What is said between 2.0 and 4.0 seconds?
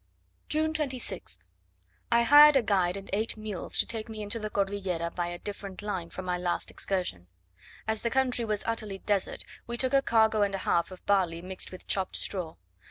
I hired a guide and eight mules to